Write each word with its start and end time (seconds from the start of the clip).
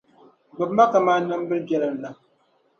Gbibi 0.55 0.73
ma 0.77 0.85
kaman 0.91 1.21
nimbili 1.27 1.61
biɛlim 1.67 1.95
la. 2.03 2.09